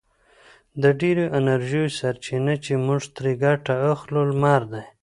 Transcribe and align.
د 0.81 0.83
ډېرو 1.01 1.25
انرژیو 1.39 1.93
سرچینه 1.99 2.53
چې 2.65 2.73
موږ 2.85 3.01
ترې 3.15 3.33
ګټه 3.43 3.75
اخلو 3.91 4.21
لمر 4.29 4.61
دی. 4.71 4.83